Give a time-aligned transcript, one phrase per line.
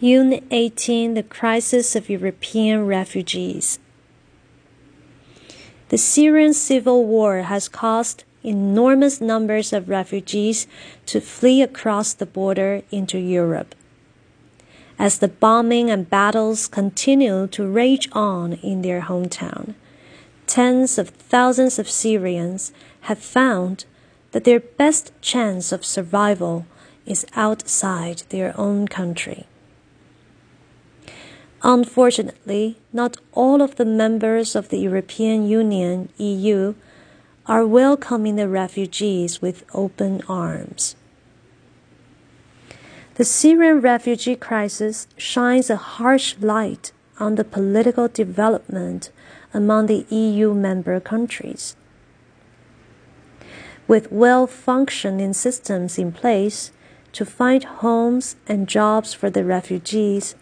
[0.00, 3.78] Unit 18 The Crisis of European Refugees.
[5.88, 10.66] The Syrian civil war has caused enormous numbers of refugees
[11.06, 13.76] to flee across the border into Europe.
[14.98, 19.74] As the bombing and battles continue to rage on in their hometown,
[20.48, 22.72] tens of thousands of Syrians
[23.02, 23.84] have found
[24.32, 26.66] that their best chance of survival
[27.06, 29.46] is outside their own country.
[31.74, 36.74] Unfortunately, not all of the members of the European Union, EU,
[37.46, 40.94] are welcoming the refugees with open arms.
[43.16, 49.10] The Syrian refugee crisis shines a harsh light on the political development
[49.52, 51.74] among the EU member countries.
[53.88, 56.70] With well functioning systems in place
[57.14, 60.36] to find homes and jobs for the refugees,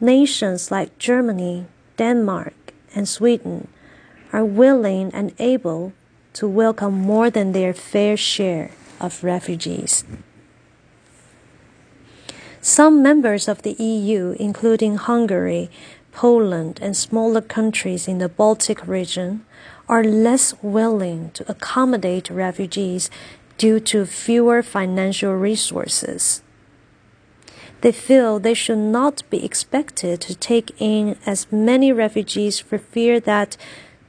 [0.00, 1.66] Nations like Germany,
[1.98, 3.68] Denmark, and Sweden
[4.32, 5.92] are willing and able
[6.32, 10.04] to welcome more than their fair share of refugees.
[12.62, 15.68] Some members of the EU, including Hungary,
[16.12, 19.44] Poland, and smaller countries in the Baltic region,
[19.86, 23.10] are less willing to accommodate refugees
[23.58, 26.40] due to fewer financial resources.
[27.80, 33.20] They feel they should not be expected to take in as many refugees for fear
[33.20, 33.56] that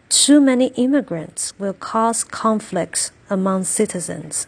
[0.10, 4.48] too many immigrants will cause conflicts among citizens.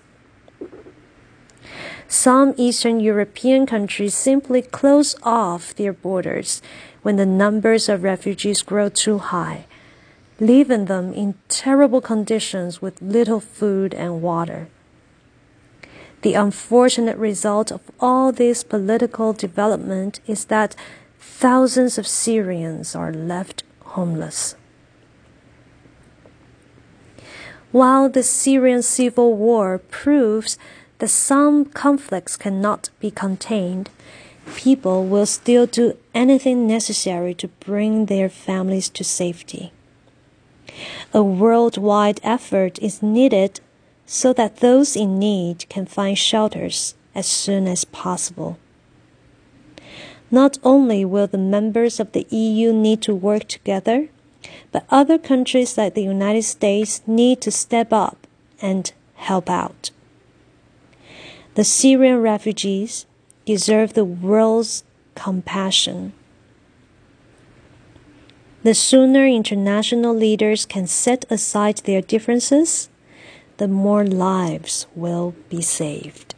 [2.09, 6.61] Some Eastern European countries simply close off their borders
[7.01, 9.65] when the numbers of refugees grow too high,
[10.39, 14.67] leaving them in terrible conditions with little food and water.
[16.23, 20.73] The unfortunate result of all this political development is that
[21.19, 24.55] thousands of Syrians are left homeless.
[27.73, 30.57] While the Syrian civil war proves
[30.99, 33.89] that some conflicts cannot be contained,
[34.55, 39.73] people will still do anything necessary to bring their families to safety.
[41.13, 43.59] A worldwide effort is needed
[44.13, 48.59] so that those in need can find shelters as soon as possible.
[50.29, 54.09] Not only will the members of the EU need to work together,
[54.71, 58.27] but other countries like the United States need to step up
[58.61, 59.89] and help out.
[61.55, 63.07] The Syrian refugees
[63.45, 64.83] deserve the world's
[65.15, 66.13] compassion.
[68.61, 72.89] The sooner international leaders can set aside their differences
[73.57, 76.32] the more lives will be saved.